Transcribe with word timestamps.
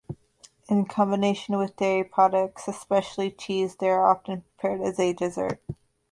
In 0.67 0.85
combination 0.85 1.59
with 1.59 1.75
dairy 1.77 2.03
products 2.03 2.67
especially 2.67 3.29
cheese, 3.29 3.75
they 3.75 3.89
are 3.91 4.07
often 4.09 4.43
prepared 4.57 4.81
as 4.81 4.99
a 4.99 5.13
dessert. 5.13 5.61